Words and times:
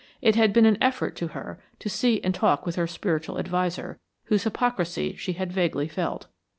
It 0.19 0.33
had 0.35 0.51
been 0.51 0.65
an 0.65 0.79
effort 0.81 1.15
to 1.17 1.27
her 1.27 1.59
to 1.77 1.87
see 1.87 2.23
and 2.23 2.33
talk 2.33 2.65
with 2.65 2.73
her 2.75 2.87
spiritual 2.87 3.37
adviser, 3.37 3.99
whose 4.23 4.45
hypocrisy 4.45 5.15
she 5.15 5.33
had 5.33 5.51
vaguely 5.53 5.87
felt. 5.87 6.25